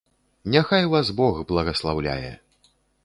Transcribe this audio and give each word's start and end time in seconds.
Няхай 0.53 0.87
вас 0.95 1.11
бог 1.19 1.35
благаслаўляе. 1.51 2.33